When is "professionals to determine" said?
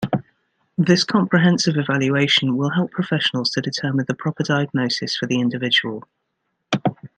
2.89-4.05